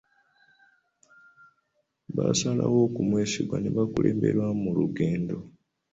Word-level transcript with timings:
Baasalawo 2.15 2.77
okumwesiga 2.87 3.55
n'abakulemberamu 3.59 4.55
mu 4.63 4.71
lugendo. 4.77 5.37